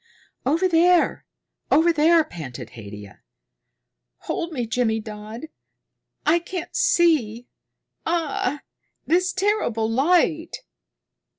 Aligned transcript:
"Over 0.47 0.67
there 0.67 1.27
over 1.69 1.93
there," 1.93 2.23
panted 2.23 2.71
Haidia. 2.71 3.21
"Hold 4.21 4.51
me, 4.51 4.65
Jimmydodd. 4.65 5.49
I 6.25 6.39
can't 6.39 6.75
see. 6.75 7.45
Ah, 8.03 8.61
this 9.05 9.31
terrible 9.31 9.87
light!" 9.87 10.57